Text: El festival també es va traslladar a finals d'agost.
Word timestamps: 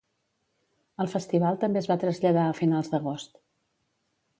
El 1.05 1.11
festival 1.11 1.61
també 1.65 1.81
es 1.85 1.91
va 1.93 1.99
traslladar 2.05 2.49
a 2.49 2.59
finals 2.65 2.95
d'agost. 2.97 3.41